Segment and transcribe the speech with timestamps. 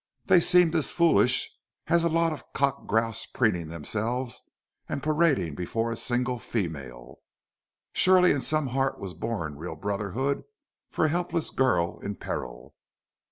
[0.25, 1.47] They seemed as foolish
[1.85, 4.41] as a lot of cock grouse preening themselves
[4.89, 7.19] and parading before a single female.
[7.93, 10.41] Surely in some heart was born real brotherhood
[10.89, 12.73] for a helpless girl in peril.